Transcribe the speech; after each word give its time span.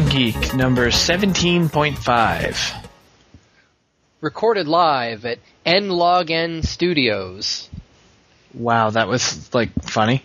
Geek 0.00 0.54
number 0.54 0.88
17.5. 0.88 2.86
Recorded 4.20 4.66
live 4.68 5.24
at 5.24 5.38
N 5.64 5.88
Log 5.90 6.30
N 6.30 6.62
Studios. 6.62 7.68
Wow, 8.54 8.90
that 8.90 9.08
was 9.08 9.52
like 9.54 9.70
funny. 9.82 10.22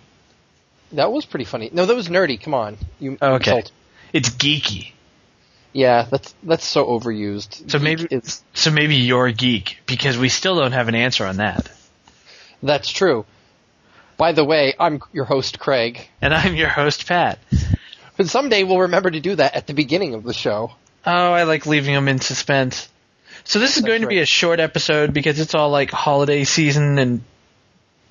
That 0.94 1.12
was 1.12 1.26
pretty 1.26 1.46
funny. 1.46 1.70
No, 1.74 1.86
that 1.86 1.96
was 1.96 2.10
nerdy. 2.10 2.40
Come 2.42 2.54
on, 2.54 2.78
you 3.00 3.18
Okay. 3.22 3.52
insult- 3.58 3.72
It's 4.14 4.30
geeky. 4.30 4.92
Yeah, 5.74 6.06
that's 6.10 6.34
that's 6.44 6.66
so 6.66 6.86
overused. 6.86 7.70
So 7.72 7.80
Geek 7.80 7.84
maybe 7.84 8.08
is 8.12 8.44
so 8.54 8.72
maybe 8.72 8.96
you're 8.96 9.28
a 9.28 9.34
geek 9.34 9.78
because 9.86 10.18
we 10.18 10.28
still 10.30 10.56
don't 10.60 10.74
have 10.74 10.88
an 10.90 10.96
answer 10.96 11.26
on 11.26 11.38
that. 11.38 11.70
that's 12.62 12.90
true. 12.90 13.26
By 14.18 14.34
the 14.34 14.44
way, 14.46 14.74
I'm 14.80 15.02
your 15.14 15.26
host 15.26 15.58
Craig. 15.60 16.08
And 16.22 16.34
I'm 16.34 16.56
your 16.56 16.68
host 16.70 17.08
Pat. 17.08 17.40
But 18.22 18.30
someday 18.30 18.62
we'll 18.64 18.82
remember 18.82 19.10
to 19.10 19.20
do 19.20 19.34
that 19.34 19.56
at 19.56 19.66
the 19.66 19.74
beginning 19.74 20.14
of 20.14 20.22
the 20.22 20.32
show. 20.32 20.74
Oh, 21.08 21.34
I 21.34 21.42
like 21.42 21.66
leaving 21.66 21.96
them 21.96 22.08
in 22.08 22.20
suspense. 22.20 22.88
So 23.46 23.58
this 23.58 23.72
is 23.72 23.78
That's 23.78 23.88
going 23.88 24.02
to 24.04 24.08
be 24.08 24.20
a 24.20 24.28
short 24.28 24.60
episode 24.60 25.12
because 25.12 25.40
it's 25.40 25.56
all 25.56 25.72
like 25.72 25.90
holiday 25.90 26.44
season 26.44 27.00
and 27.00 27.24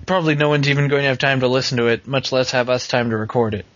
probably 0.07 0.35
no 0.35 0.49
one's 0.49 0.69
even 0.69 0.89
going 0.89 1.03
to 1.03 1.09
have 1.11 1.19
time 1.19 1.39
to 1.41 1.47
listen 1.47 1.79
to 1.79 1.87
it, 1.87 2.09
much 2.09 2.33
less 2.33 2.51
have 2.51 2.69
us 2.69 2.89
time 2.89 3.11
to 3.11 3.17
record 3.17 3.55
it. 3.55 3.67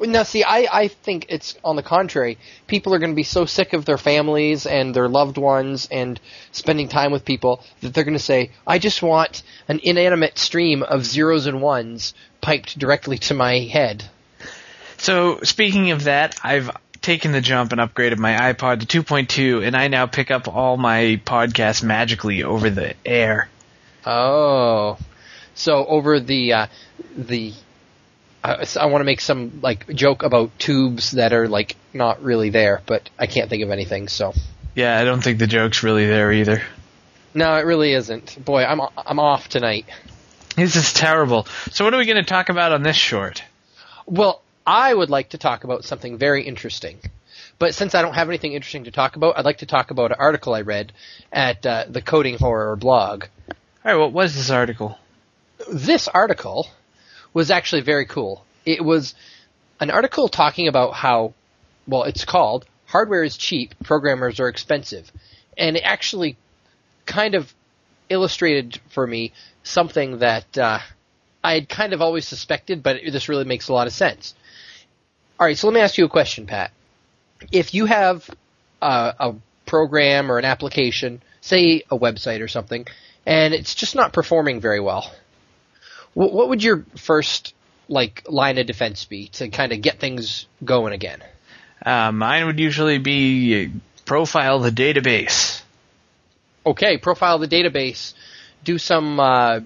Now, 0.00 0.22
see, 0.22 0.42
I, 0.42 0.66
I 0.72 0.88
think 0.88 1.26
it's 1.28 1.54
on 1.62 1.76
the 1.76 1.82
contrary. 1.82 2.38
People 2.66 2.94
are 2.94 2.98
going 2.98 3.12
to 3.12 3.14
be 3.14 3.22
so 3.22 3.44
sick 3.44 3.74
of 3.74 3.84
their 3.84 3.98
families 3.98 4.64
and 4.64 4.94
their 4.94 5.06
loved 5.06 5.36
ones 5.36 5.86
and 5.90 6.18
spending 6.50 6.88
time 6.88 7.12
with 7.12 7.26
people 7.26 7.62
that 7.82 7.92
they're 7.92 8.04
going 8.04 8.14
to 8.14 8.18
say, 8.18 8.52
I 8.66 8.78
just 8.78 9.02
want 9.02 9.42
an 9.68 9.80
inanimate 9.82 10.38
stream 10.38 10.82
of 10.82 11.04
zeros 11.04 11.44
and 11.44 11.60
ones 11.60 12.14
piped 12.40 12.78
directly 12.78 13.18
to 13.18 13.34
my 13.34 13.58
head. 13.58 14.08
So 14.98 15.40
speaking 15.42 15.90
of 15.92 16.04
that, 16.04 16.38
I've 16.42 16.70
taken 17.00 17.32
the 17.32 17.40
jump 17.40 17.72
and 17.72 17.80
upgraded 17.80 18.18
my 18.18 18.52
iPod 18.52 18.86
to 18.86 19.02
2.2 19.02 19.66
and 19.66 19.76
I 19.76 19.88
now 19.88 20.06
pick 20.06 20.30
up 20.30 20.48
all 20.48 20.76
my 20.76 21.20
podcasts 21.24 21.82
magically 21.82 22.42
over 22.42 22.68
the 22.70 22.94
air. 23.06 23.48
Oh. 24.04 24.98
So 25.54 25.86
over 25.86 26.20
the, 26.20 26.52
uh, 26.52 26.66
the, 27.16 27.52
I, 28.42 28.66
I 28.78 28.86
want 28.86 29.00
to 29.00 29.04
make 29.04 29.20
some, 29.20 29.60
like, 29.62 29.88
joke 29.88 30.22
about 30.22 30.56
tubes 30.58 31.12
that 31.12 31.32
are, 31.32 31.48
like, 31.48 31.76
not 31.92 32.22
really 32.22 32.50
there, 32.50 32.82
but 32.86 33.08
I 33.18 33.26
can't 33.26 33.50
think 33.50 33.62
of 33.64 33.70
anything, 33.70 34.08
so. 34.08 34.34
Yeah, 34.74 34.98
I 34.98 35.04
don't 35.04 35.22
think 35.22 35.38
the 35.38 35.48
joke's 35.48 35.82
really 35.82 36.06
there 36.06 36.32
either. 36.32 36.62
No, 37.34 37.56
it 37.56 37.64
really 37.64 37.92
isn't. 37.92 38.44
Boy, 38.44 38.64
I'm, 38.64 38.80
I'm 38.96 39.18
off 39.18 39.48
tonight. 39.48 39.86
This 40.54 40.76
is 40.76 40.92
terrible. 40.92 41.46
So 41.70 41.84
what 41.84 41.94
are 41.94 41.98
we 41.98 42.06
going 42.06 42.16
to 42.16 42.28
talk 42.28 42.48
about 42.48 42.72
on 42.72 42.82
this 42.82 42.96
short? 42.96 43.42
Well, 44.06 44.42
I 44.68 44.92
would 44.92 45.08
like 45.08 45.30
to 45.30 45.38
talk 45.38 45.64
about 45.64 45.86
something 45.86 46.18
very 46.18 46.46
interesting. 46.46 46.98
But 47.58 47.74
since 47.74 47.94
I 47.94 48.02
don't 48.02 48.12
have 48.12 48.28
anything 48.28 48.52
interesting 48.52 48.84
to 48.84 48.90
talk 48.90 49.16
about, 49.16 49.38
I'd 49.38 49.46
like 49.46 49.58
to 49.58 49.66
talk 49.66 49.90
about 49.90 50.12
an 50.12 50.18
article 50.20 50.52
I 50.52 50.60
read 50.60 50.92
at 51.32 51.64
uh, 51.64 51.86
the 51.88 52.02
Coding 52.02 52.36
Horror 52.36 52.76
blog. 52.76 53.24
All 53.48 53.54
right, 53.82 53.94
what 53.94 54.12
was 54.12 54.34
this 54.34 54.50
article? 54.50 54.98
This 55.72 56.06
article 56.06 56.68
was 57.32 57.50
actually 57.50 57.80
very 57.80 58.04
cool. 58.04 58.44
It 58.66 58.84
was 58.84 59.14
an 59.80 59.90
article 59.90 60.28
talking 60.28 60.68
about 60.68 60.92
how, 60.92 61.32
well, 61.86 62.02
it's 62.02 62.26
called 62.26 62.66
Hardware 62.84 63.24
is 63.24 63.38
Cheap, 63.38 63.74
Programmers 63.84 64.38
Are 64.38 64.48
Expensive. 64.48 65.10
And 65.56 65.78
it 65.78 65.82
actually 65.82 66.36
kind 67.06 67.34
of 67.34 67.54
illustrated 68.10 68.78
for 68.90 69.06
me 69.06 69.32
something 69.62 70.18
that 70.18 70.58
uh, 70.58 70.80
I 71.42 71.54
had 71.54 71.70
kind 71.70 71.94
of 71.94 72.02
always 72.02 72.28
suspected, 72.28 72.82
but 72.82 72.96
it, 72.96 73.12
this 73.12 73.30
really 73.30 73.44
makes 73.44 73.68
a 73.68 73.72
lot 73.72 73.86
of 73.86 73.94
sense. 73.94 74.34
All 75.40 75.46
right, 75.46 75.56
so 75.56 75.68
let 75.68 75.74
me 75.74 75.80
ask 75.80 75.96
you 75.98 76.04
a 76.04 76.08
question, 76.08 76.46
Pat. 76.46 76.72
If 77.52 77.72
you 77.72 77.86
have 77.86 78.28
a, 78.82 79.14
a 79.20 79.34
program 79.66 80.32
or 80.32 80.38
an 80.38 80.44
application, 80.44 81.22
say 81.40 81.82
a 81.90 81.96
website 81.96 82.42
or 82.42 82.48
something, 82.48 82.86
and 83.24 83.54
it's 83.54 83.74
just 83.74 83.94
not 83.94 84.12
performing 84.12 84.60
very 84.60 84.80
well, 84.80 85.12
what, 86.14 86.32
what 86.32 86.48
would 86.48 86.62
your 86.62 86.84
first 86.96 87.54
like 87.88 88.24
line 88.28 88.58
of 88.58 88.66
defense 88.66 89.04
be 89.04 89.28
to 89.28 89.48
kind 89.48 89.72
of 89.72 89.80
get 89.80 90.00
things 90.00 90.46
going 90.64 90.92
again? 90.92 91.22
Uh, 91.86 92.10
mine 92.10 92.46
would 92.46 92.58
usually 92.58 92.98
be 92.98 93.70
profile 94.04 94.58
the 94.58 94.70
database. 94.70 95.62
okay, 96.66 96.98
profile 96.98 97.38
the 97.38 97.48
database, 97.48 98.14
do 98.64 98.76
some, 98.78 99.20
uh, 99.20 99.60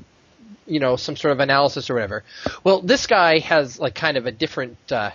you 0.67 0.81
know, 0.81 0.97
some 0.97 1.17
sort 1.17 1.33
of 1.33 1.41
analysis 1.41 1.89
or 1.91 1.95
whatever. 1.95 2.23
Well, 2.63 2.81
this 2.83 3.07
guy 3.07 3.39
has 3.39 3.79
like 3.79 3.95
kind 3.95 4.17
of 4.17 4.27
a 4.27 4.31
different, 4.33 4.77
uh, 4.93 5.11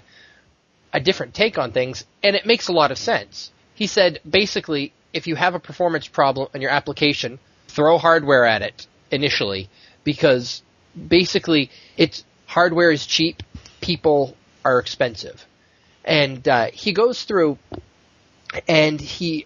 a 0.97 0.99
different 0.99 1.35
take 1.35 1.59
on 1.59 1.71
things, 1.71 2.05
and 2.23 2.35
it 2.35 2.47
makes 2.47 2.67
a 2.67 2.73
lot 2.73 2.89
of 2.89 2.97
sense. 2.97 3.51
He 3.75 3.85
said 3.85 4.19
basically, 4.27 4.93
if 5.13 5.27
you 5.27 5.35
have 5.35 5.53
a 5.53 5.59
performance 5.59 6.07
problem 6.07 6.49
in 6.55 6.61
your 6.61 6.71
application, 6.71 7.37
throw 7.67 7.99
hardware 7.99 8.45
at 8.45 8.63
it 8.63 8.87
initially, 9.11 9.69
because 10.03 10.63
basically 11.07 11.69
it's 11.97 12.23
hardware 12.47 12.89
is 12.89 13.05
cheap, 13.05 13.43
people 13.79 14.35
are 14.65 14.79
expensive, 14.79 15.45
and 16.03 16.47
uh, 16.47 16.71
he 16.73 16.93
goes 16.93 17.23
through 17.25 17.59
and 18.67 18.99
he 18.99 19.45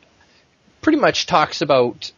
pretty 0.81 0.99
much 0.99 1.25
talks 1.25 1.61
about 1.61 2.13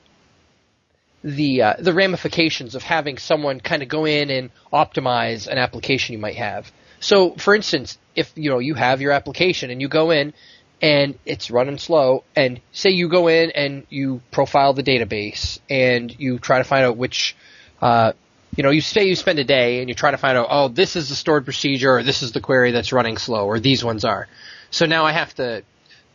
the 1.24 1.64
uh, 1.64 1.74
the 1.80 1.94
ramifications 1.94 2.76
of 2.76 2.84
having 2.84 3.18
someone 3.18 3.60
kind 3.60 3.82
of 3.82 3.90
go 3.90 4.06
in 4.06 4.30
and 4.30 4.52
optimize 4.72 5.48
an 5.48 5.58
application 5.58 6.14
you 6.14 6.20
might 6.20 6.36
have. 6.36 6.72
So, 7.00 7.32
for 7.32 7.56
instance, 7.56 7.98
if 8.16 8.32
you 8.36 8.50
know 8.50 8.60
you 8.60 8.74
have 8.76 9.02
your 9.02 9.12
application 9.12 9.70
and 9.72 9.82
you 9.82 9.88
go 9.88 10.12
in 10.12 10.34
and 10.82 11.18
it's 11.26 11.50
running 11.50 11.78
slow, 11.78 12.26
and 12.36 12.60
say 12.74 12.90
you 12.90 13.08
go 13.08 13.30
in 13.30 13.52
and 13.52 13.88
you 13.90 14.22
profile 14.32 14.74
the 14.74 14.84
database 14.84 15.60
and 15.70 16.14
you 16.20 16.40
try 16.40 16.58
to 16.58 16.66
find 16.66 16.86
out 16.86 16.98
which, 16.98 17.38
uh, 17.82 18.12
you 18.54 18.64
know, 18.64 18.70
you 18.70 18.82
say 18.82 19.06
you 19.06 19.16
spend 19.16 19.40
a 19.40 19.46
day 19.46 19.80
and 19.80 19.88
you 19.88 19.96
try 19.96 20.12
to 20.12 20.18
find 20.18 20.38
out, 20.38 20.48
oh, 20.50 20.68
this 20.68 20.98
is 20.98 21.08
the 21.08 21.16
stored 21.16 21.46
procedure, 21.46 21.96
or 21.98 22.04
this 22.04 22.22
is 22.22 22.34
the 22.34 22.42
query 22.42 22.72
that's 22.72 22.92
running 22.92 23.18
slow, 23.18 23.46
or 23.46 23.62
these 23.62 23.82
ones 23.82 24.04
are. 24.04 24.28
So 24.72 24.86
now 24.86 25.06
I 25.06 25.14
have 25.14 25.34
to 25.36 25.64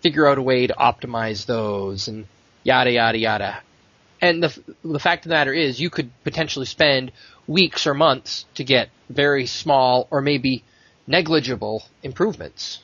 figure 0.03 0.29
out 0.29 0.37
a 0.37 0.43
way 0.43 0.67
to 0.67 0.75
optimize 0.75 1.47
those 1.47 2.09
and 2.09 2.27
yada 2.63 2.93
yada 2.93 3.19
yada. 3.19 3.63
And 4.21 4.43
the 4.43 4.63
the 4.85 4.99
fact 4.99 5.25
of 5.25 5.31
the 5.31 5.35
matter 5.35 5.55
is, 5.55 5.81
you 5.81 5.89
could 5.89 6.11
potentially 6.25 6.67
spend 6.67 7.13
weeks 7.47 7.87
or 7.87 7.95
months 7.95 8.45
to 8.57 8.65
get 8.65 8.91
very 9.09 9.47
small 9.47 10.07
or 10.11 10.21
maybe 10.21 10.63
negligible 11.09 11.83
improvements. 12.03 12.81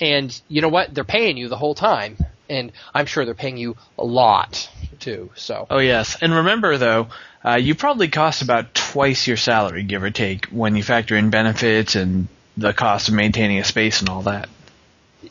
And 0.00 0.38
you 0.48 0.60
know 0.60 0.68
what? 0.68 0.94
They're 0.94 1.04
paying 1.04 1.36
you 1.36 1.48
the 1.48 1.56
whole 1.56 1.74
time, 1.74 2.18
and 2.48 2.72
I'm 2.94 3.06
sure 3.06 3.24
they're 3.24 3.34
paying 3.34 3.56
you 3.56 3.76
a 3.98 4.04
lot 4.04 4.68
too. 4.98 5.30
So 5.36 5.66
Oh 5.70 5.78
yes, 5.78 6.18
and 6.20 6.34
remember 6.34 6.76
though, 6.76 7.08
uh, 7.44 7.54
you 7.54 7.74
probably 7.74 8.08
cost 8.08 8.42
about 8.42 8.74
twice 8.74 9.26
your 9.26 9.36
salary, 9.36 9.82
give 9.84 10.02
or 10.02 10.10
take, 10.10 10.46
when 10.46 10.76
you 10.76 10.82
factor 10.82 11.16
in 11.16 11.30
benefits 11.30 11.94
and 11.94 12.28
the 12.56 12.72
cost 12.72 13.08
of 13.08 13.14
maintaining 13.14 13.58
a 13.58 13.64
space 13.64 14.00
and 14.00 14.08
all 14.08 14.22
that. 14.22 14.48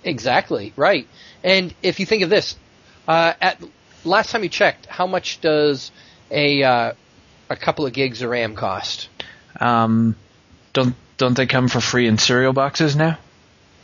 Exactly 0.03 0.73
right. 0.75 1.07
And 1.44 1.73
if 1.81 2.00
you 2.00 2.06
think 2.06 2.23
of 2.23 2.29
this, 2.29 2.56
uh, 3.07 3.33
at 3.41 3.61
last 4.03 4.31
time 4.31 4.44
you 4.44 4.50
checked, 4.50 4.85
how 4.85 5.07
much 5.07 5.41
does 5.41 5.91
a 6.31 6.63
uh, 6.63 6.94
a 7.50 7.56
couple 7.56 7.85
of 7.85 7.94
gigs 7.94 8.21
of 8.21 8.29
RAM 8.29 8.56
cost? 8.56 9.09
Um, 9.59 10.16
don't 10.73 10.95
don't 11.19 11.38
they 11.38 11.46
come 11.46 11.68
for 11.68 11.81
free 11.81 12.07
in 12.07 12.18
cereal 12.18 12.53
boxes 12.53 12.96
now? 12.96 13.19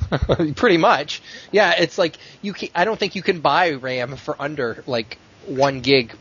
Pretty 0.55 0.77
much, 0.77 1.21
yeah. 1.51 1.75
It's 1.77 1.97
like 1.97 2.17
you. 2.41 2.53
Can, 2.53 2.69
I 2.73 2.85
don't 2.85 2.99
think 2.99 3.15
you 3.15 3.21
can 3.21 3.41
buy 3.41 3.71
RAM 3.71 4.15
for 4.15 4.35
under 4.39 4.83
like 4.87 5.17
one 5.45 5.81
gig 5.81 6.15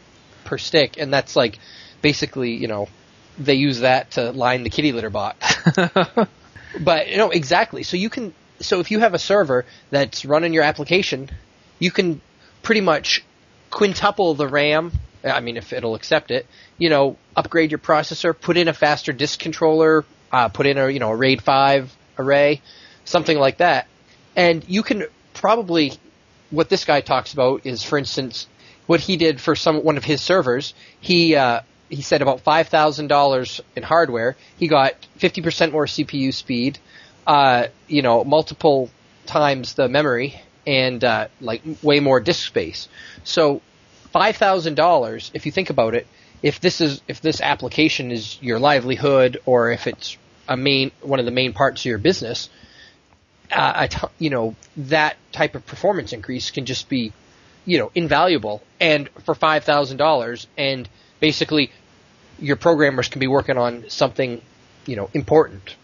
per 0.45 0.59
stick, 0.59 0.99
and 0.99 1.13
that's 1.13 1.37
like 1.37 1.59
basically, 2.03 2.55
you 2.55 2.69
know, 2.69 2.89
they 3.39 3.55
use 3.55 3.81
that 3.81 4.13
to 4.13 4.33
line 4.33 4.63
the 4.63 4.71
kitty 4.71 4.93
litter 4.93 5.11
box. 5.11 5.57
but 6.81 7.09
you 7.09 7.17
know 7.17 7.31
exactly. 7.31 7.83
So 7.83 7.97
you 7.97 8.11
can. 8.11 8.35
So 8.61 8.81
if 8.81 8.91
you 8.91 9.01
have 9.01 9.15
a 9.15 9.19
server 9.19 9.65
that's 9.91 10.25
running 10.25 10.53
your 10.53 10.63
application, 10.63 11.31
you 11.79 11.91
can 11.91 12.21
pretty 12.63 12.81
much 12.81 13.25
quintuple 13.71 14.35
the 14.35 14.49
RAM. 14.49 14.93
I 15.25 15.41
mean, 15.41 15.57
if 15.57 15.73
it'll 15.73 15.95
accept 15.95 16.31
it, 16.31 16.47
you 16.79 16.91
know, 16.91 17.17
upgrade 17.35 17.71
your 17.71 17.79
processor, 17.79 18.39
put 18.39 18.57
in 18.57 18.69
a 18.69 18.75
faster 18.75 19.13
disk 19.13 19.41
controller, 19.41 20.05
uh, 20.35 20.49
put 20.49 20.67
in 20.67 20.77
a 20.79 20.89
you 20.89 20.99
know 20.99 21.11
a 21.11 21.17
RAID 21.17 21.41
five 21.43 21.97
array, 22.19 22.61
something 23.05 23.39
like 23.39 23.59
that, 23.59 23.87
and 24.35 24.69
you 24.69 24.83
can 24.83 25.05
probably. 25.33 25.93
What 26.51 26.69
this 26.69 26.85
guy 26.85 27.01
talks 27.01 27.33
about 27.33 27.67
is, 27.67 27.83
for 27.83 27.99
instance, 27.99 28.47
what 28.87 29.01
he 29.01 29.17
did 29.17 29.41
for 29.41 29.57
some 29.57 29.83
one 29.83 29.97
of 29.97 30.05
his 30.05 30.21
servers. 30.21 30.75
He 31.01 31.37
uh, 31.37 31.61
he 31.89 32.03
said 32.03 32.21
about 32.21 32.41
five 32.41 32.69
thousand 32.69 33.09
dollars 33.09 33.61
in 33.77 33.83
hardware. 33.83 34.37
He 34.57 34.69
got 34.69 34.95
fifty 35.17 35.41
percent 35.41 35.73
more 35.73 35.87
CPU 35.87 36.35
speed, 36.35 36.79
uh, 37.27 37.69
you 37.87 38.03
know, 38.03 38.25
multiple 38.25 38.91
times 39.27 39.75
the 39.75 39.89
memory, 39.89 40.41
and 40.67 41.03
uh, 41.03 41.29
like 41.41 41.63
way 41.83 42.01
more 42.01 42.21
disk 42.21 42.47
space. 42.47 42.89
So 43.23 43.63
five 44.13 44.37
thousand 44.37 44.75
dollars, 44.75 45.31
if 45.35 45.47
you 45.47 45.53
think 45.53 45.71
about 45.71 45.95
it, 45.95 46.07
if 46.43 46.61
this 46.61 46.81
is 46.81 47.03
if 47.09 47.21
this 47.21 47.41
application 47.41 48.11
is 48.13 48.41
your 48.43 48.59
livelihood 48.59 49.41
or 49.47 49.73
if 49.73 49.87
it's 49.87 50.19
a 50.49 50.57
main 50.57 50.91
one 51.03 51.19
of 51.19 51.25
the 51.25 51.33
main 51.33 51.53
parts 51.53 51.83
of 51.83 51.87
your 51.87 51.99
business, 51.99 52.49
uh, 53.51 53.73
a 53.77 53.89
t- 53.89 54.07
you 54.19 54.31
know 54.31 54.55
that 54.77 55.17
type 55.33 55.55
of 55.55 55.67
performance 55.67 56.13
increase 56.13 56.51
can 56.51 56.65
just 56.65 56.89
be 56.89 57.13
you 57.65 57.79
know 57.79 57.91
invaluable 57.95 58.63
and 58.81 59.09
for 59.25 59.35
five 59.35 59.65
thousand 59.65 59.97
dollars 59.97 60.47
and 60.57 60.89
basically 61.21 61.71
your 62.39 62.57
programmers 62.57 63.09
can 63.09 63.21
be 63.21 63.27
working 63.27 63.57
on 63.57 63.89
something 63.89 64.41
you 64.87 64.97
know 64.97 65.09
important 65.15 65.77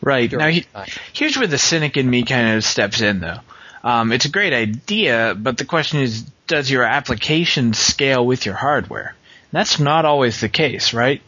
Right. 0.00 0.30
Now, 0.30 0.48
he, 0.48 0.64
here's 1.12 1.36
where 1.36 1.46
the 1.46 1.58
cynic 1.58 1.96
in 1.96 2.08
me 2.08 2.22
kind 2.22 2.56
of 2.56 2.64
steps 2.64 3.00
in, 3.00 3.18
though. 3.20 3.40
Um, 3.82 4.12
it's 4.12 4.26
a 4.26 4.30
great 4.30 4.52
idea, 4.52 5.34
but 5.36 5.58
the 5.58 5.64
question 5.64 6.00
is, 6.00 6.22
does 6.46 6.70
your 6.70 6.84
application 6.84 7.72
scale 7.74 8.24
with 8.24 8.46
your 8.46 8.54
hardware? 8.54 9.16
That's 9.50 9.80
not 9.80 10.04
always 10.04 10.40
the 10.40 10.48
case, 10.48 10.92
right? 10.92 11.20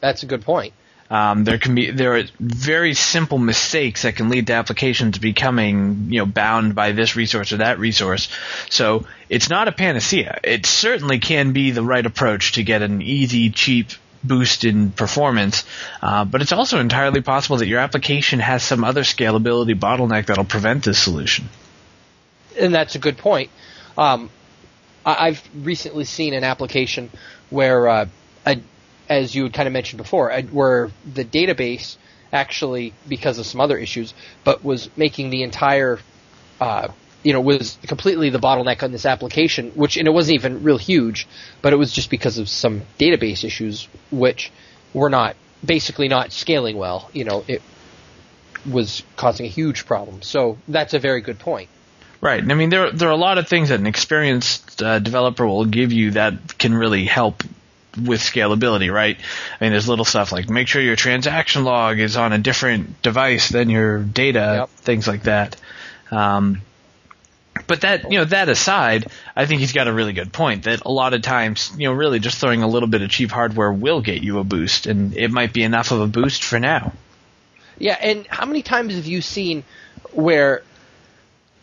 that's 0.00 0.22
a 0.22 0.26
good 0.26 0.42
point 0.42 0.72
Um, 1.10 1.44
there 1.44 1.58
can 1.58 1.74
be 1.74 1.90
there 1.90 2.16
are 2.16 2.24
very 2.40 2.94
simple 2.94 3.38
mistakes 3.38 4.02
that 4.02 4.16
can 4.16 4.28
lead 4.28 4.48
to 4.48 4.54
applications 4.54 5.18
becoming 5.18 6.08
you 6.10 6.20
know 6.20 6.26
bound 6.26 6.74
by 6.74 6.92
this 6.92 7.16
resource 7.16 7.52
or 7.52 7.58
that 7.58 7.78
resource. 7.78 8.28
So 8.70 9.06
it's 9.28 9.48
not 9.48 9.68
a 9.68 9.72
panacea. 9.72 10.40
It 10.42 10.66
certainly 10.66 11.18
can 11.18 11.52
be 11.52 11.70
the 11.70 11.82
right 11.82 12.04
approach 12.04 12.52
to 12.52 12.64
get 12.64 12.82
an 12.82 13.02
easy, 13.02 13.50
cheap 13.50 13.90
boost 14.24 14.64
in 14.64 14.90
performance, 14.90 15.64
uh, 16.02 16.24
but 16.24 16.42
it's 16.42 16.52
also 16.52 16.80
entirely 16.80 17.20
possible 17.20 17.58
that 17.58 17.66
your 17.66 17.78
application 17.78 18.40
has 18.40 18.62
some 18.62 18.82
other 18.82 19.02
scalability 19.02 19.78
bottleneck 19.78 20.26
that'll 20.26 20.44
prevent 20.44 20.84
this 20.84 20.98
solution. 20.98 21.48
and 22.58 22.74
that's 22.74 22.94
a 22.94 22.98
good 22.98 23.18
point. 23.18 23.50
Um, 23.96 24.30
I've 25.04 25.42
recently 25.54 26.04
seen 26.04 26.34
an 26.34 26.42
application 26.42 27.10
where, 27.50 27.88
uh, 27.88 28.06
a, 28.44 28.60
as 29.08 29.34
you 29.34 29.44
had 29.44 29.52
kind 29.52 29.66
of 29.66 29.72
mentioned 29.72 29.98
before, 29.98 30.32
where 30.50 30.90
the 31.14 31.24
database 31.24 31.96
actually, 32.32 32.92
because 33.08 33.38
of 33.38 33.46
some 33.46 33.60
other 33.60 33.78
issues, 33.78 34.14
but 34.44 34.64
was 34.64 34.90
making 34.96 35.30
the 35.30 35.42
entire, 35.42 35.98
uh, 36.60 36.88
you 37.22 37.32
know, 37.32 37.40
was 37.40 37.78
completely 37.86 38.30
the 38.30 38.38
bottleneck 38.38 38.82
on 38.82 38.92
this 38.92 39.06
application, 39.06 39.70
which, 39.70 39.96
and 39.96 40.06
it 40.06 40.10
wasn't 40.10 40.34
even 40.34 40.62
real 40.62 40.78
huge, 40.78 41.26
but 41.62 41.72
it 41.72 41.76
was 41.76 41.92
just 41.92 42.10
because 42.10 42.38
of 42.38 42.48
some 42.48 42.82
database 42.98 43.44
issues, 43.44 43.88
which 44.10 44.50
were 44.92 45.10
not, 45.10 45.36
basically 45.64 46.08
not 46.08 46.32
scaling 46.32 46.76
well. 46.76 47.10
You 47.12 47.24
know, 47.24 47.44
it 47.48 47.62
was 48.70 49.02
causing 49.16 49.46
a 49.46 49.48
huge 49.48 49.86
problem. 49.86 50.22
So 50.22 50.58
that's 50.68 50.94
a 50.94 50.98
very 50.98 51.20
good 51.20 51.38
point. 51.38 51.68
Right. 52.20 52.42
I 52.42 52.54
mean, 52.54 52.70
there 52.70 52.90
there 52.90 53.08
are 53.08 53.12
a 53.12 53.16
lot 53.16 53.38
of 53.38 53.46
things 53.46 53.68
that 53.68 53.78
an 53.78 53.86
experienced 53.86 54.82
uh, 54.82 54.98
developer 54.98 55.46
will 55.46 55.66
give 55.66 55.92
you 55.92 56.12
that 56.12 56.58
can 56.58 56.74
really 56.74 57.04
help 57.04 57.42
with 57.96 58.20
scalability, 58.20 58.92
right? 58.92 59.16
I 59.60 59.64
mean, 59.64 59.72
there's 59.72 59.88
little 59.88 60.04
stuff 60.04 60.32
like 60.32 60.48
make 60.50 60.68
sure 60.68 60.82
your 60.82 60.96
transaction 60.96 61.64
log 61.64 61.98
is 61.98 62.16
on 62.16 62.32
a 62.32 62.38
different 62.38 63.02
device 63.02 63.48
than 63.48 63.70
your 63.70 64.02
data, 64.02 64.56
Yep. 64.60 64.68
things 64.70 65.08
like 65.08 65.22
that. 65.24 65.56
Um, 66.10 66.60
but 67.66 67.80
that 67.80 68.12
you 68.12 68.18
know 68.18 68.24
that 68.26 68.48
aside, 68.48 69.06
I 69.34 69.46
think 69.46 69.60
he's 69.60 69.72
got 69.72 69.88
a 69.88 69.92
really 69.92 70.12
good 70.12 70.32
point 70.32 70.64
that 70.64 70.82
a 70.84 70.90
lot 70.90 71.14
of 71.14 71.22
times 71.22 71.72
you 71.76 71.88
know 71.88 71.94
really 71.94 72.18
just 72.20 72.38
throwing 72.38 72.62
a 72.62 72.68
little 72.68 72.88
bit 72.88 73.02
of 73.02 73.10
cheap 73.10 73.30
hardware 73.30 73.72
will 73.72 74.00
get 74.02 74.22
you 74.22 74.38
a 74.38 74.44
boost, 74.44 74.86
and 74.86 75.16
it 75.16 75.30
might 75.30 75.52
be 75.52 75.62
enough 75.62 75.90
of 75.90 76.00
a 76.00 76.06
boost 76.06 76.44
for 76.44 76.60
now. 76.60 76.92
Yeah, 77.78 77.96
and 78.00 78.26
how 78.28 78.46
many 78.46 78.62
times 78.62 78.94
have 78.94 79.06
you 79.06 79.20
seen 79.20 79.64
where 80.12 80.62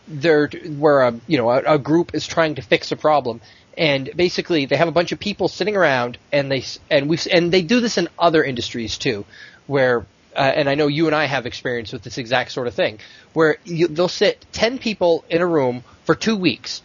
there 0.06 0.48
where 0.78 1.00
a 1.02 1.20
you 1.26 1.38
know 1.38 1.48
a, 1.50 1.74
a 1.74 1.78
group 1.78 2.14
is 2.14 2.26
trying 2.26 2.56
to 2.56 2.62
fix 2.62 2.92
a 2.92 2.96
problem 2.96 3.40
and 3.76 4.10
basically 4.16 4.66
they 4.66 4.76
have 4.76 4.88
a 4.88 4.92
bunch 4.92 5.12
of 5.12 5.18
people 5.18 5.48
sitting 5.48 5.76
around 5.76 6.18
and 6.32 6.50
they 6.50 6.64
and 6.90 7.08
we 7.08 7.18
and 7.30 7.52
they 7.52 7.62
do 7.62 7.80
this 7.80 7.98
in 7.98 8.08
other 8.18 8.42
industries 8.42 8.98
too 8.98 9.24
where 9.66 10.06
uh, 10.36 10.40
and 10.40 10.68
I 10.68 10.74
know 10.74 10.88
you 10.88 11.06
and 11.06 11.14
I 11.14 11.26
have 11.26 11.46
experience 11.46 11.92
with 11.92 12.02
this 12.02 12.18
exact 12.18 12.52
sort 12.52 12.66
of 12.66 12.74
thing 12.74 12.98
where 13.32 13.58
you, 13.64 13.88
they'll 13.88 14.08
sit 14.08 14.44
10 14.52 14.78
people 14.78 15.24
in 15.30 15.40
a 15.40 15.46
room 15.46 15.84
for 16.04 16.14
2 16.14 16.36
weeks 16.36 16.82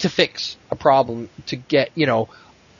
to 0.00 0.08
fix 0.08 0.56
a 0.70 0.76
problem 0.76 1.28
to 1.46 1.56
get 1.56 1.90
you 1.94 2.06
know 2.06 2.28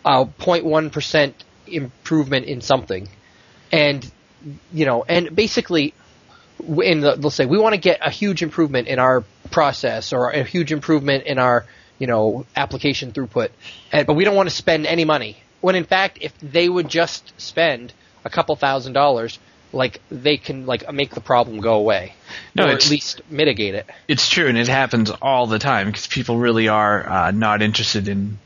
a 0.05 0.25
0.1% 0.25 1.35
improvement 1.67 2.47
in 2.47 2.61
something. 2.61 3.09
And 3.73 4.11
you 4.73 4.87
know 4.87 5.05
and 5.05 5.35
basically 5.35 5.95
in 6.83 7.01
the, 7.01 7.15
they'll 7.17 7.31
say 7.31 7.47
we 7.47 7.59
want 7.59 7.75
to 7.75 7.81
get 7.81 8.01
a 8.03 8.11
huge 8.11 8.43
improvement 8.43 8.89
in 8.89 8.99
our 8.99 9.25
process 9.51 10.13
or 10.13 10.31
a 10.31 10.45
huge 10.45 10.73
improvement 10.73 11.25
in 11.25 11.39
our 11.39 11.67
you 12.01 12.09
know 12.09 12.45
application 12.57 13.13
throughput, 13.13 13.51
and, 13.93 14.07
but 14.09 14.15
we 14.15 14.25
don't 14.25 14.35
want 14.35 14.49
to 14.49 14.55
spend 14.55 14.87
any 14.87 15.05
money. 15.05 15.37
When 15.61 15.77
in 15.77 15.85
fact, 15.85 16.19
if 16.21 16.33
they 16.41 16.69
would 16.69 16.89
just 16.89 17.33
spend 17.41 17.93
a 18.25 18.31
couple 18.31 18.57
thousand 18.57 18.95
dollars, 18.95 19.39
like 19.73 20.01
they 20.11 20.37
can 20.39 20.67
like 20.67 20.93
make 20.93 21.15
the 21.15 21.21
problem 21.21 21.61
go 21.61 21.75
away, 21.75 22.15
No, 22.57 22.67
or 22.67 22.71
at 22.71 22.91
least 22.91 23.21
mitigate 23.31 23.75
it. 23.77 23.87
It's 24.09 24.29
true, 24.29 24.49
and 24.49 24.59
it 24.59 24.67
happens 24.67 25.11
all 25.23 25.47
the 25.47 25.59
time 25.61 25.87
because 25.87 26.09
people 26.09 26.39
really 26.39 26.67
are 26.69 27.09
uh, 27.09 27.31
not 27.31 27.63
interested 27.63 28.09
in. 28.09 28.39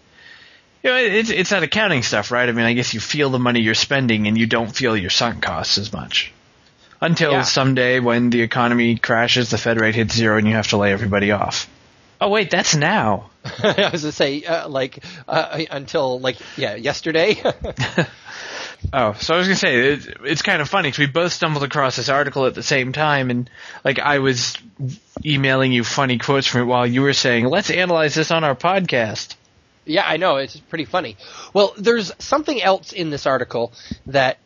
You 0.82 0.90
know, 0.90 0.96
it's 0.96 1.30
it's 1.30 1.50
that 1.50 1.62
accounting 1.62 2.02
stuff, 2.02 2.30
right? 2.30 2.46
I 2.46 2.52
mean, 2.52 2.66
I 2.66 2.74
guess 2.74 2.92
you 2.92 3.00
feel 3.00 3.30
the 3.30 3.38
money 3.38 3.60
you're 3.60 3.74
spending, 3.74 4.26
and 4.26 4.36
you 4.36 4.46
don't 4.46 4.74
feel 4.74 4.94
your 4.96 5.08
sunk 5.10 5.42
costs 5.42 5.78
as 5.78 5.92
much 5.92 6.30
until 7.00 7.32
Yeah. 7.32 7.42
someday 7.42 8.00
when 8.00 8.30
the 8.30 8.42
economy 8.42 8.96
crashes, 8.96 9.50
the 9.50 9.58
Fed 9.58 9.80
rate 9.80 9.94
hits 9.94 10.14
zero, 10.14 10.36
and 10.36 10.46
you 10.48 10.54
have 10.54 10.68
to 10.68 10.76
lay 10.76 10.92
everybody 10.92 11.30
off. 11.30 11.68
Oh 12.24 12.30
wait, 12.30 12.50
that's 12.50 12.74
now. 12.74 13.28
I 13.44 13.90
was 13.92 14.00
gonna 14.00 14.12
say 14.12 14.42
uh, 14.44 14.66
like 14.66 15.04
uh, 15.28 15.62
until 15.70 16.18
like 16.20 16.38
yeah 16.56 16.74
yesterday. 16.74 17.42
Oh, 18.92 19.14
so 19.14 19.34
I 19.34 19.38
was 19.38 19.46
gonna 19.46 19.56
say 19.56 19.92
it, 19.92 20.18
it's 20.24 20.42
kind 20.42 20.60
of 20.60 20.68
funny 20.68 20.88
because 20.88 20.98
we 20.98 21.06
both 21.06 21.32
stumbled 21.32 21.64
across 21.64 21.96
this 21.96 22.10
article 22.10 22.44
at 22.44 22.54
the 22.54 22.62
same 22.62 22.92
time, 22.92 23.30
and 23.30 23.48
like 23.82 23.98
I 23.98 24.18
was 24.18 24.58
emailing 25.24 25.72
you 25.72 25.84
funny 25.84 26.18
quotes 26.18 26.46
from 26.46 26.60
it 26.60 26.64
while 26.64 26.86
you 26.86 27.00
were 27.00 27.14
saying, 27.14 27.46
"Let's 27.46 27.70
analyze 27.70 28.14
this 28.14 28.30
on 28.30 28.44
our 28.44 28.54
podcast." 28.54 29.36
Yeah, 29.86 30.04
I 30.06 30.18
know. 30.18 30.36
It's 30.36 30.60
pretty 30.60 30.84
funny. 30.84 31.16
Well, 31.54 31.72
there's 31.78 32.12
something 32.18 32.60
else 32.62 32.92
in 32.92 33.08
this 33.08 33.26
article 33.26 33.72
that, 34.06 34.36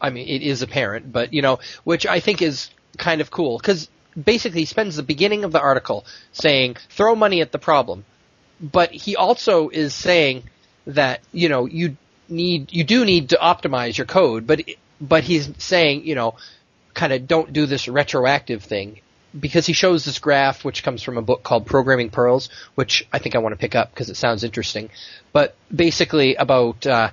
I 0.00 0.10
mean, 0.10 0.28
it 0.28 0.42
is 0.42 0.60
apparent, 0.60 1.10
but, 1.10 1.32
you 1.32 1.42
know, 1.42 1.58
which 1.84 2.06
I 2.06 2.20
think 2.20 2.42
is 2.42 2.70
kind 2.98 3.20
of 3.20 3.30
cool. 3.30 3.58
Because 3.58 3.88
basically 4.22 4.64
spends 4.64 4.96
the 4.96 5.02
beginning 5.02 5.44
of 5.44 5.52
the 5.52 5.60
article 5.60 6.04
saying, 6.32 6.76
throw 6.90 7.14
money 7.14 7.40
at 7.40 7.52
the 7.52 7.58
problem. 7.58 8.04
But 8.60 8.92
he 8.92 9.16
also 9.16 9.68
is 9.68 9.94
saying 9.94 10.44
that, 10.86 11.20
you 11.32 11.48
know, 11.48 11.66
you 11.66 11.96
need, 12.28 12.72
you 12.72 12.84
do 12.84 13.04
need 13.04 13.30
to 13.30 13.38
optimize 13.40 13.96
your 13.96 14.06
code, 14.06 14.46
but, 14.46 14.62
but 15.00 15.24
he's 15.24 15.50
saying, 15.58 16.04
you 16.04 16.14
know, 16.14 16.34
kind 16.94 17.12
of 17.12 17.26
don't 17.26 17.52
do 17.52 17.66
this 17.66 17.88
retroactive 17.88 18.62
thing 18.62 19.00
because 19.38 19.66
he 19.66 19.72
shows 19.72 20.04
this 20.04 20.18
graph 20.18 20.64
which 20.64 20.82
comes 20.82 21.02
from 21.02 21.16
a 21.16 21.22
book 21.22 21.42
called 21.42 21.66
Programming 21.66 22.10
Pearls, 22.10 22.48
which 22.74 23.06
I 23.12 23.18
think 23.18 23.34
I 23.34 23.38
want 23.38 23.52
to 23.52 23.58
pick 23.58 23.74
up 23.74 23.90
because 23.90 24.10
it 24.10 24.16
sounds 24.16 24.44
interesting. 24.44 24.90
But 25.32 25.54
basically 25.74 26.34
about 26.34 26.86
uh, 26.86 27.10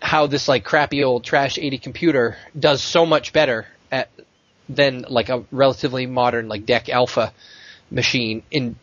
how 0.00 0.26
this 0.26 0.48
like 0.48 0.64
crappy 0.64 1.02
old 1.02 1.24
trash 1.24 1.58
80 1.58 1.78
computer 1.78 2.36
does 2.58 2.82
so 2.82 3.04
much 3.04 3.32
better 3.32 3.66
at 3.90 4.10
than 4.68 5.04
like 5.08 5.28
a 5.28 5.44
relatively 5.50 6.06
modern 6.06 6.48
like 6.48 6.64
DEC 6.66 6.88
Alpha 6.88 7.32
machine 7.90 8.42
in 8.50 8.76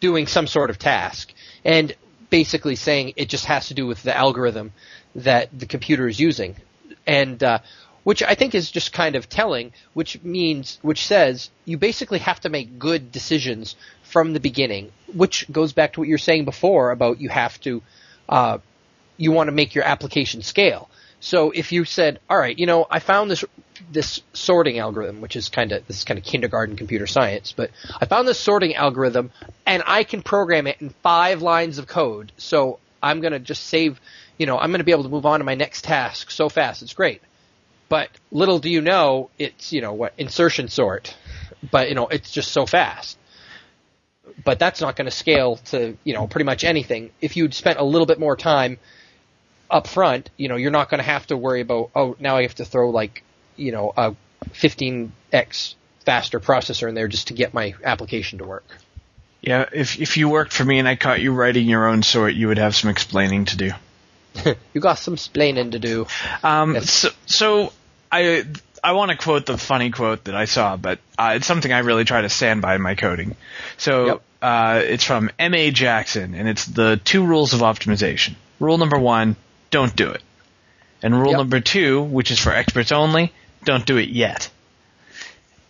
doing 0.00 0.26
some 0.26 0.46
sort 0.46 0.70
of 0.70 0.78
task. 0.78 1.32
And 1.64 1.94
basically 2.30 2.76
saying 2.76 3.14
it 3.16 3.28
just 3.28 3.46
has 3.46 3.68
to 3.68 3.74
do 3.74 3.86
with 3.86 4.02
the 4.02 4.16
algorithm 4.16 4.72
that 5.14 5.56
the 5.58 5.66
computer 5.66 6.06
is 6.08 6.20
using. 6.20 6.56
And 7.06 7.42
uh, 7.42 7.60
which 8.04 8.22
I 8.22 8.34
think 8.34 8.54
is 8.54 8.70
just 8.70 8.92
kind 8.92 9.16
of 9.16 9.28
telling, 9.28 9.72
which 9.94 10.22
means, 10.22 10.78
which 10.82 11.06
says 11.06 11.50
you 11.64 11.78
basically 11.78 12.18
have 12.20 12.40
to 12.40 12.48
make 12.48 12.78
good 12.78 13.12
decisions 13.12 13.76
from 14.02 14.32
the 14.32 14.40
beginning, 14.40 14.92
which 15.14 15.50
goes 15.50 15.72
back 15.72 15.92
to 15.92 16.00
what 16.00 16.08
you 16.08 16.14
were 16.14 16.18
saying 16.18 16.44
before 16.44 16.90
about 16.90 17.20
you 17.20 17.28
have 17.28 17.60
to, 17.60 17.82
uh, 18.28 18.58
you 19.16 19.32
want 19.32 19.48
to 19.48 19.52
make 19.52 19.74
your 19.74 19.84
application 19.84 20.42
scale. 20.42 20.88
So 21.20 21.50
if 21.50 21.72
you 21.72 21.84
said, 21.84 22.20
all 22.30 22.38
right, 22.38 22.58
you 22.58 22.66
know, 22.66 22.86
I 22.90 23.00
found 23.00 23.30
this 23.30 23.44
this 23.90 24.22
sorting 24.32 24.78
algorithm, 24.78 25.20
which 25.20 25.36
is 25.36 25.48
kind 25.48 25.72
of 25.72 25.86
this 25.86 25.98
is 25.98 26.04
kind 26.04 26.18
of 26.18 26.24
kindergarten 26.24 26.76
computer 26.76 27.06
science, 27.06 27.52
but 27.56 27.70
I 28.00 28.06
found 28.06 28.28
this 28.28 28.38
sorting 28.38 28.74
algorithm 28.74 29.30
and 29.66 29.82
I 29.86 30.04
can 30.04 30.22
program 30.22 30.66
it 30.66 30.80
in 30.80 30.90
five 31.02 31.42
lines 31.42 31.78
of 31.78 31.86
code. 31.86 32.32
So 32.36 32.78
I'm 33.02 33.20
going 33.20 33.32
to 33.32 33.38
just 33.38 33.64
save, 33.64 34.00
you 34.36 34.46
know, 34.46 34.58
I'm 34.58 34.70
going 34.70 34.80
to 34.80 34.84
be 34.84 34.92
able 34.92 35.04
to 35.04 35.08
move 35.08 35.26
on 35.26 35.40
to 35.40 35.44
my 35.44 35.54
next 35.54 35.84
task 35.84 36.30
so 36.30 36.48
fast. 36.48 36.82
It's 36.82 36.94
great. 36.94 37.22
But 37.88 38.10
little 38.30 38.58
do 38.58 38.68
you 38.68 38.82
know, 38.82 39.30
it's, 39.38 39.72
you 39.72 39.80
know, 39.80 39.94
what, 39.94 40.12
insertion 40.18 40.68
sort. 40.68 41.16
But, 41.70 41.88
you 41.88 41.94
know, 41.94 42.08
it's 42.08 42.30
just 42.30 42.52
so 42.52 42.66
fast. 42.66 43.18
But 44.44 44.58
that's 44.58 44.80
not 44.80 44.94
going 44.94 45.06
to 45.06 45.10
scale 45.10 45.56
to, 45.66 45.96
you 46.04 46.14
know, 46.14 46.26
pretty 46.26 46.44
much 46.44 46.64
anything. 46.64 47.10
If 47.20 47.36
you'd 47.36 47.54
spent 47.54 47.78
a 47.78 47.84
little 47.84 48.06
bit 48.06 48.20
more 48.20 48.36
time 48.36 48.78
up 49.70 49.86
front, 49.86 50.30
you 50.36 50.48
know, 50.48 50.56
you're 50.56 50.70
not 50.70 50.90
going 50.90 50.98
to 50.98 51.04
have 51.04 51.26
to 51.28 51.36
worry 51.36 51.62
about, 51.62 51.90
oh, 51.94 52.16
now 52.20 52.36
I 52.36 52.42
have 52.42 52.56
to 52.56 52.64
throw 52.64 52.90
like, 52.90 53.22
you 53.58 53.72
know, 53.72 53.92
a 53.96 54.14
15x 54.52 55.74
faster 56.04 56.40
processor 56.40 56.88
in 56.88 56.94
there 56.94 57.08
just 57.08 57.28
to 57.28 57.34
get 57.34 57.52
my 57.54 57.74
application 57.84 58.38
to 58.38 58.44
work. 58.44 58.64
Yeah, 59.40 59.66
if 59.72 60.00
if 60.00 60.16
you 60.16 60.28
worked 60.28 60.52
for 60.52 60.64
me 60.64 60.78
and 60.78 60.88
I 60.88 60.96
caught 60.96 61.20
you 61.20 61.32
writing 61.32 61.68
your 61.68 61.86
own 61.86 62.02
sort, 62.02 62.34
you 62.34 62.48
would 62.48 62.58
have 62.58 62.74
some 62.74 62.90
explaining 62.90 63.44
to 63.46 63.56
do. 63.56 63.70
you 64.74 64.80
got 64.80 64.98
some 64.98 65.16
splaining 65.16 65.72
to 65.72 65.78
do. 65.78 66.06
Um, 66.42 66.74
Yes. 66.74 66.90
so, 66.90 67.08
so 67.26 67.72
I 68.10 68.44
I 68.82 68.92
want 68.92 69.10
to 69.12 69.16
quote 69.16 69.46
the 69.46 69.56
funny 69.56 69.90
quote 69.90 70.24
that 70.24 70.34
I 70.34 70.46
saw, 70.46 70.76
but 70.76 70.98
uh, 71.18 71.34
it's 71.36 71.46
something 71.46 71.72
I 71.72 71.80
really 71.80 72.04
try 72.04 72.20
to 72.22 72.28
stand 72.28 72.62
by 72.62 72.74
in 72.74 72.82
my 72.82 72.94
coding. 72.96 73.36
So 73.76 74.06
Yep. 74.06 74.22
uh, 74.42 74.82
it's 74.84 75.04
from 75.04 75.30
M. 75.38 75.54
A. 75.54 75.70
Jackson, 75.70 76.34
and 76.34 76.48
it's 76.48 76.64
the 76.64 77.00
two 77.04 77.24
rules 77.24 77.54
of 77.54 77.60
optimization. 77.60 78.34
Rule 78.58 78.78
number 78.78 78.98
one: 78.98 79.36
don't 79.70 79.94
do 79.94 80.10
it. 80.10 80.22
And 81.00 81.14
rule 81.14 81.30
Yep. 81.30 81.38
number 81.38 81.60
two, 81.60 82.02
which 82.02 82.32
is 82.32 82.40
for 82.40 82.50
experts 82.52 82.90
only, 82.90 83.32
don't 83.68 83.84
do 83.86 83.98
it 83.98 84.08
yet. 84.08 84.50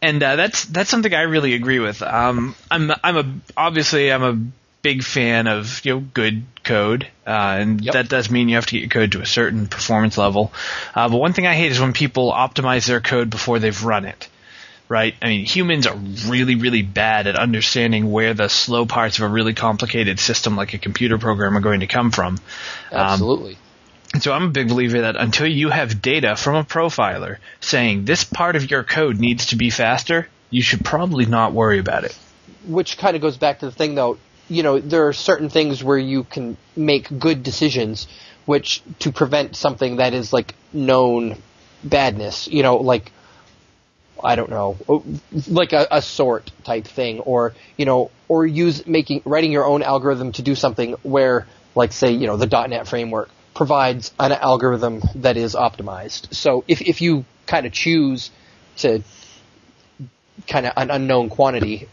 And 0.01 0.23
uh, 0.23 0.37
that's 0.37 0.65
that's 0.65 0.89
something 0.89 1.13
I 1.13 1.23
really 1.23 1.55
agree 1.55 1.81
with. 1.81 2.01
Um, 2.03 2.55
I'm 2.71 2.93
I'm 3.03 3.17
a 3.17 3.35
obviously 3.57 4.13
I'm 4.13 4.23
a 4.23 4.39
big 4.83 5.03
fan 5.03 5.49
of 5.49 5.85
you 5.85 5.95
know 5.95 6.01
good 6.15 6.45
code, 6.63 7.09
uh, 7.27 7.57
and 7.61 7.81
Yep. 7.81 7.95
that 7.95 8.09
does 8.09 8.31
mean 8.31 8.49
you 8.49 8.55
have 8.55 8.67
to 8.67 8.73
get 8.73 8.81
your 8.83 8.91
code 8.91 9.13
to 9.13 9.21
a 9.21 9.27
certain 9.27 9.67
performance 9.67 10.17
level. 10.17 10.53
Uh, 10.95 11.09
but 11.09 11.17
one 11.17 11.33
thing 11.33 11.49
I 11.49 11.55
hate 11.57 11.73
is 11.73 11.81
when 11.81 11.93
people 11.93 12.33
optimize 12.33 12.87
their 12.87 13.01
code 13.01 13.29
before 13.29 13.59
they've 13.59 13.85
run 13.85 14.05
it. 14.05 14.29
Right? 14.89 15.15
I 15.21 15.27
mean, 15.27 15.45
humans 15.45 15.87
are 15.87 15.97
really, 16.29 16.55
really 16.55 16.81
bad 16.83 17.27
at 17.27 17.37
understanding 17.37 18.11
where 18.11 18.33
the 18.33 18.49
slow 18.49 18.87
parts 18.87 19.19
of 19.19 19.25
a 19.25 19.29
really 19.29 19.53
complicated 19.53 20.19
system 20.21 20.57
like 20.57 20.73
a 20.75 20.79
computer 20.79 21.19
program 21.19 21.57
are 21.57 21.61
going 21.61 21.81
to 21.81 21.87
come 21.89 22.11
from. 22.11 22.37
Um, 22.91 22.99
Absolutely. 22.99 23.59
And 24.15 24.23
so 24.23 24.33
I'm 24.33 24.45
a 24.45 24.51
big 24.51 24.69
believer 24.69 25.03
that 25.03 25.17
until 25.17 25.47
you 25.47 25.71
have 25.71 26.01
data 26.01 26.35
from 26.37 26.57
a 26.57 26.65
profiler 26.65 27.39
saying 27.61 28.05
this 28.05 28.25
part 28.25 28.57
of 28.57 28.71
your 28.71 28.83
code 28.83 29.19
needs 29.19 29.47
to 29.47 29.57
be 29.57 29.71
faster, 29.71 30.29
you 30.51 30.63
should 30.63 30.85
probably 30.85 31.27
not 31.27 31.53
worry 31.53 31.79
about 31.79 32.05
it. 32.05 32.19
which 32.67 32.97
kind 32.97 33.17
of 33.17 33.23
goes 33.23 33.37
back 33.37 33.61
to 33.61 33.67
the 33.67 33.73
thing 33.73 33.95
though 33.95 34.19
you 34.49 34.63
know 34.63 34.79
there 34.79 35.07
are 35.09 35.13
certain 35.13 35.49
things 35.49 35.85
where 35.85 35.99
you 35.99 36.25
can 36.25 36.57
make 36.75 37.19
good 37.19 37.43
decisions 37.43 38.09
which 38.47 38.83
to 38.99 39.13
prevent 39.13 39.55
something 39.55 39.97
that 39.97 40.15
is 40.15 40.33
like 40.33 40.55
known 40.73 41.37
badness 41.85 42.49
you 42.49 42.63
know 42.63 42.77
like 42.77 43.13
i 44.25 44.35
don't 44.35 44.51
know 44.51 44.77
like 45.47 45.73
a, 45.73 45.87
a 45.91 46.03
sort 46.03 46.51
type 46.65 46.87
thing 46.87 47.21
or 47.21 47.55
you 47.77 47.85
know 47.85 48.11
or 48.27 48.47
use 48.47 48.87
making 48.87 49.23
writing 49.25 49.53
your 49.53 49.67
own 49.67 49.83
algorithm 49.83 50.33
to 50.33 50.43
do 50.43 50.55
something 50.55 50.93
where 51.03 51.47
like 51.75 51.93
say 51.93 52.11
you 52.11 52.27
know 52.27 52.37
the 52.37 52.67
net 52.67 52.89
framework 52.89 53.31
provides 53.59 54.13
an 54.19 54.33
algorithm 54.33 55.03
that 55.17 55.37
is 55.37 55.55
optimized 55.55 56.33
so 56.33 56.65
if 56.69 56.81
if 56.81 57.03
you 57.03 57.25
kind 57.47 57.67
of 57.67 57.73
choose 57.73 58.31
to 58.77 59.03
kind 60.47 60.67
of 60.67 60.73
an 60.77 60.91
unknown 60.91 61.29
quantity 61.29 61.89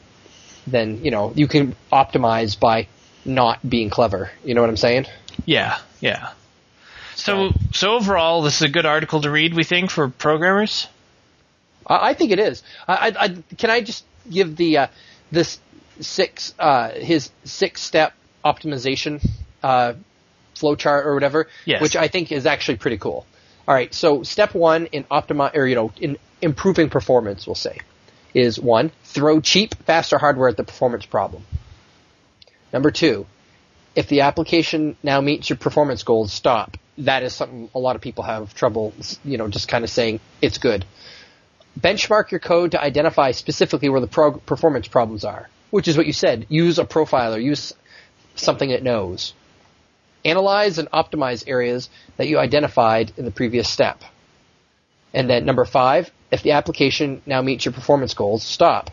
then 0.68 1.04
you 1.04 1.12
know 1.12 1.34
you 1.36 1.48
can 1.48 1.76
optimize 1.92 2.60
by 2.60 2.88
not 3.26 3.68
being 3.68 3.90
clever. 3.90 4.30
You 4.44 4.54
know 4.54 4.62
what 4.62 4.70
I'm 4.70 4.78
saying? 4.78 5.08
Yeah, 5.46 5.80
yeah. 6.00 6.32
So, 7.16 7.52
so 7.74 7.94
overall, 7.94 8.42
this 8.42 8.58
is 8.58 8.62
a 8.62 8.70
good 8.70 8.86
article 8.86 9.22
to 9.22 9.32
read. 9.32 9.54
We 9.54 9.64
think 9.64 9.90
for 9.90 10.10
programmers. 10.10 10.88
I, 11.88 12.10
I 12.10 12.14
think 12.14 12.32
it 12.32 12.40
is. 12.40 12.62
I, 12.88 13.14
I, 13.18 13.56
can 13.56 13.70
I 13.70 13.82
just 13.82 14.06
give 14.30 14.56
the 14.56 14.78
uh, 14.78 14.88
this 15.32 15.60
six 16.00 16.54
uh, 16.60 16.92
his 16.92 17.32
six 17.44 17.82
step 17.82 18.14
optimization 18.44 19.26
uh, 19.64 19.94
flowchart 20.56 21.06
or 21.06 21.14
whatever, 21.14 21.48
Yes. 21.66 21.82
which 21.82 21.96
I 21.96 22.08
think 22.08 22.32
is 22.32 22.46
actually 22.46 22.78
pretty 22.78 22.98
cool. 22.98 23.26
All 23.68 23.74
right, 23.76 23.94
so 23.94 24.24
step 24.24 24.54
one 24.54 24.86
in 24.88 25.06
optimi- 25.12 25.50
or 25.56 25.66
you 25.68 25.76
know 25.76 25.92
in 26.00 26.18
improving 26.42 26.90
performance, 26.90 27.48
we'll 27.48 27.56
say, 27.56 27.80
is 28.34 28.60
one 28.60 28.92
throw 29.04 29.40
cheap, 29.42 29.74
faster 29.86 30.18
hardware 30.18 30.50
at 30.50 30.58
the 30.58 30.64
performance 30.64 31.06
problem. 31.06 31.44
Number 32.74 32.92
two, 32.92 33.26
if 33.96 34.08
the 34.08 34.22
application 34.22 34.98
now 35.04 35.22
meets 35.22 35.50
your 35.50 35.58
performance 35.58 36.04
goals, 36.04 36.32
stop. 36.34 36.78
That 37.00 37.24
is 37.24 37.34
something 37.34 37.70
a 37.74 37.80
lot 37.80 37.96
of 37.96 38.02
people 38.02 38.24
have 38.24 38.54
trouble, 38.54 38.94
you 39.24 39.38
know, 39.38 39.48
just 39.48 39.68
kind 39.68 39.84
of 39.84 39.90
saying 39.90 40.20
it's 40.42 40.58
good. 40.58 40.86
Benchmark 41.80 42.32
your 42.32 42.40
code 42.40 42.72
to 42.72 42.82
identify 42.82 43.32
specifically 43.32 43.90
where 43.90 44.00
the 44.02 44.08
prog- 44.08 44.46
performance 44.46 44.88
problems 44.88 45.26
are, 45.26 45.50
which 45.72 45.88
is 45.88 45.98
what 45.98 46.06
you 46.06 46.14
said. 46.14 46.46
Use 46.50 46.80
a 46.80 46.86
profiler, 46.86 47.42
use 47.42 47.74
something 48.36 48.70
that 48.70 48.84
knows. 48.84 49.34
Analyze 50.26 50.80
and 50.80 50.92
optimize 50.92 51.46
areas 51.48 51.90
that 52.18 52.28
you 52.28 52.40
identified 52.40 53.14
in 53.16 53.24
the 53.24 53.32
previous 53.32 53.70
step. 53.70 54.02
And 55.14 55.30
then 55.30 55.46
number 55.46 55.64
five, 55.64 56.12
if 56.32 56.44
the 56.44 56.52
application 56.52 57.22
now 57.26 57.42
meets 57.42 57.64
your 57.64 57.74
performance 57.74 58.14
goals, 58.14 58.44
stop. 58.44 58.92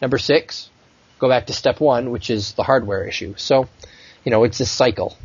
Number 0.00 0.18
six, 0.18 0.70
go 1.18 1.28
back 1.28 1.46
to 1.46 1.52
step 1.52 1.80
one, 1.80 2.10
which 2.10 2.30
is 2.30 2.52
the 2.52 2.62
hardware 2.62 3.04
issue. 3.04 3.34
So, 3.36 3.68
you 4.24 4.30
know, 4.30 4.44
it's 4.44 4.58
this 4.58 4.70
cycle. 4.70 5.16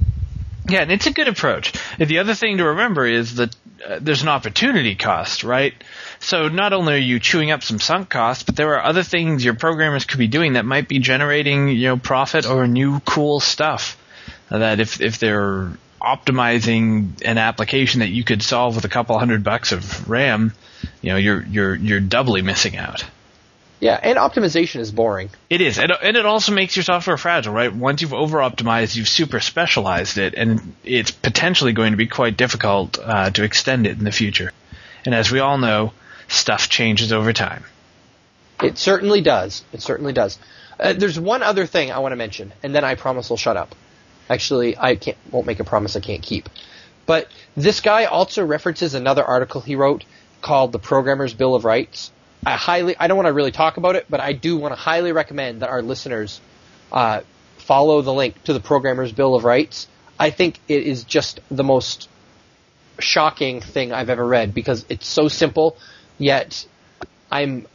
Yeah, 0.67 0.81
and 0.81 0.91
it's 0.91 1.07
a 1.07 1.11
good 1.11 1.27
approach. 1.27 1.73
The 1.97 2.19
other 2.19 2.35
thing 2.35 2.57
to 2.57 2.65
remember 2.65 3.05
is 3.05 3.35
that 3.35 3.55
uh, 3.85 3.99
there's 4.01 4.21
an 4.21 4.27
opportunity 4.29 4.95
cost, 4.95 5.43
right? 5.43 5.73
So 6.19 6.47
not 6.47 6.73
only 6.73 6.93
are 6.93 6.97
you 6.97 7.19
chewing 7.19 7.51
up 7.51 7.63
some 7.63 7.79
sunk 7.79 8.09
costs, 8.09 8.43
but 8.43 8.55
there 8.55 8.75
are 8.75 8.83
other 8.83 9.03
things 9.03 9.43
your 9.43 9.55
programmers 9.55 10.05
could 10.05 10.19
be 10.19 10.27
doing 10.27 10.53
that 10.53 10.65
might 10.65 10.87
be 10.87 10.99
generating, 10.99 11.69
you 11.69 11.87
know, 11.89 11.97
profit 11.97 12.45
or 12.45 12.67
new 12.67 12.99
cool 13.01 13.39
stuff. 13.39 13.97
That 14.49 14.79
if 14.79 15.01
if 15.01 15.19
they're 15.19 15.71
optimizing 16.01 17.21
an 17.23 17.37
application 17.37 17.99
that 17.99 18.09
you 18.09 18.23
could 18.23 18.41
solve 18.41 18.75
with 18.75 18.85
a 18.85 18.89
couple 18.89 19.17
hundred 19.19 19.43
bucks 19.43 19.71
of 19.71 20.09
RAM, 20.09 20.53
you 21.01 21.11
know, 21.11 21.17
you're 21.17 21.43
you're 21.43 21.75
you're 21.75 21.99
doubly 21.99 22.41
missing 22.41 22.77
out. 22.77 23.05
Yeah, 23.79 23.97
and 24.01 24.17
optimization 24.17 24.81
is 24.81 24.91
boring. 24.91 25.29
It 25.49 25.61
is, 25.61 25.79
and, 25.79 25.93
and 26.03 26.17
it 26.17 26.25
also 26.25 26.51
makes 26.51 26.75
your 26.75 26.83
software 26.83 27.15
fragile, 27.15 27.53
right? 27.53 27.73
Once 27.73 28.01
you've 28.01 28.13
over 28.13 28.39
optimized, 28.39 28.97
you've 28.97 29.07
super 29.07 29.39
specialized 29.39 30.17
it, 30.17 30.33
and 30.33 30.75
it's 30.83 31.11
potentially 31.11 31.71
going 31.71 31.91
to 31.91 31.97
be 31.97 32.07
quite 32.07 32.35
difficult 32.35 32.99
uh, 32.99 33.29
to 33.31 33.43
extend 33.43 33.87
it 33.87 33.97
in 33.97 34.03
the 34.03 34.11
future. 34.11 34.51
And 35.05 35.15
as 35.15 35.31
we 35.31 35.39
all 35.39 35.57
know, 35.57 35.93
stuff 36.27 36.67
changes 36.67 37.13
over 37.13 37.31
time. 37.31 37.63
It 38.61 38.77
certainly 38.77 39.21
does. 39.21 39.63
It 39.71 39.81
certainly 39.81 40.11
does. 40.11 40.37
Uh, 40.77 40.91
there's 40.91 41.17
one 41.17 41.41
other 41.41 41.65
thing 41.65 41.89
I 41.89 41.99
want 41.99 42.11
to 42.11 42.17
mention, 42.17 42.51
and 42.61 42.75
then 42.75 42.83
I 42.83 42.95
promise 42.95 43.31
I'll 43.31 43.37
shut 43.37 43.55
up. 43.55 43.75
Actually, 44.29 44.77
I 44.77 44.95
can't 44.95 45.17
won't 45.31 45.47
make 45.47 45.59
a 45.59 45.63
promise 45.63 45.95
I 45.95 45.99
can't 45.99 46.21
keep. 46.21 46.49
But 47.05 47.27
this 47.57 47.81
guy 47.81 48.05
also 48.05 48.45
references 48.45 48.93
another 48.93 49.23
article 49.23 49.61
he 49.61 49.75
wrote 49.75 50.05
called 50.41 50.71
"The 50.71 50.79
Programmer's 50.79 51.33
Bill 51.33 51.55
of 51.55 51.65
Rights." 51.65 52.11
I 52.45 52.51
highly, 52.51 52.95
I 52.97 53.07
don't 53.07 53.17
want 53.17 53.27
to 53.27 53.33
really 53.33 53.51
talk 53.51 53.77
about 53.77 53.95
it, 53.95 54.05
but 54.09 54.21
I 54.21 54.31
do 54.33 54.57
want 54.57 54.73
to 54.73 54.79
highly 54.79 55.11
recommend 55.11 55.61
that 55.61 55.69
our 55.69 55.81
listeners 55.81 56.39
uh, 56.91 57.21
follow 57.57 58.01
the 58.01 58.13
link 58.13 58.41
to 58.45 58.53
the 58.53 58.61
Programmer's 58.61 59.11
Bill 59.11 59.35
of 59.35 59.43
Rights. 59.43 59.87
I 60.17 60.29
think 60.29 60.59
it 60.67 60.83
is 60.83 61.03
just 61.03 61.39
the 61.49 61.63
most 61.63 62.07
shocking 62.99 63.61
thing 63.61 63.91
I've 63.91 64.09
ever 64.09 64.25
read 64.25 64.53
because 64.53 64.85
it's 64.89 65.07
so 65.07 65.27
simple, 65.27 65.77
yet 66.17 66.65
I'm 67.31 67.67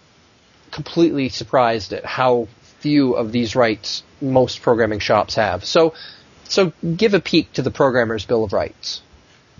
completely 0.70 1.28
surprised 1.28 1.92
at 1.92 2.04
how 2.04 2.48
few 2.80 3.14
of 3.14 3.32
these 3.32 3.54
rights 3.54 4.02
most 4.20 4.60
programming 4.62 4.98
shops 4.98 5.36
have. 5.36 5.64
So, 5.64 5.94
so 6.44 6.72
give 6.96 7.14
a 7.14 7.20
peek 7.20 7.52
to 7.54 7.62
the 7.62 7.70
Programmer's 7.70 8.24
Bill 8.24 8.44
of 8.44 8.52
Rights. 8.52 9.02